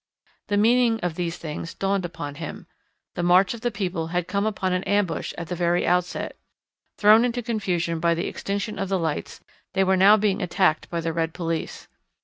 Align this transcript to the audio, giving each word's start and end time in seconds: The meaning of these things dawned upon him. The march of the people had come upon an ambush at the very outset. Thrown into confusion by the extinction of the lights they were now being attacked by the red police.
The 0.47 0.57
meaning 0.57 0.99
of 1.01 1.13
these 1.13 1.37
things 1.37 1.75
dawned 1.75 2.05
upon 2.05 2.33
him. 2.41 2.65
The 3.13 3.21
march 3.21 3.53
of 3.53 3.61
the 3.61 3.69
people 3.69 4.07
had 4.07 4.27
come 4.27 4.47
upon 4.47 4.73
an 4.73 4.83
ambush 4.85 5.31
at 5.37 5.45
the 5.47 5.55
very 5.55 5.85
outset. 5.85 6.35
Thrown 6.97 7.23
into 7.23 7.43
confusion 7.43 7.99
by 7.99 8.15
the 8.15 8.25
extinction 8.25 8.79
of 8.79 8.89
the 8.89 8.97
lights 8.97 9.41
they 9.75 9.83
were 9.83 9.95
now 9.95 10.17
being 10.17 10.41
attacked 10.41 10.89
by 10.89 11.01
the 11.01 11.13
red 11.13 11.35
police. 11.35 11.87